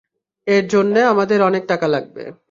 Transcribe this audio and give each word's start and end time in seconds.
এর 0.47 0.63
জন্যে 0.67 1.01
আমাদের 1.03 1.39
অনেক 1.41 1.63
টাকা 1.67 1.87
লাগবে। 1.87 2.23